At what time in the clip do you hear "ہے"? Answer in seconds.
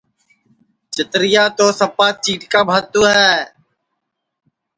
3.13-3.31